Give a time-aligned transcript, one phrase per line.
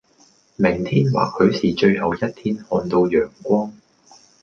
[0.55, 3.71] 明天或許是最後一天看到陽光，